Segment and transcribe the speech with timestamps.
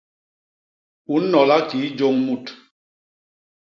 [1.13, 2.45] U nnola kii jôñ mut.